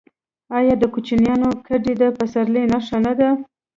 [0.57, 3.29] آیا د کوچیانو کډې د پسرلي نښه نه ده؟